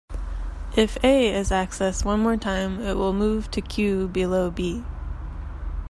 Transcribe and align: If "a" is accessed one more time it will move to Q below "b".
If 0.75 0.97
"a" 1.03 1.31
is 1.31 1.51
accessed 1.51 2.03
one 2.05 2.21
more 2.21 2.35
time 2.35 2.79
it 2.81 2.95
will 2.97 3.13
move 3.13 3.51
to 3.51 3.61
Q 3.61 4.07
below 4.07 4.49
"b". 4.49 4.83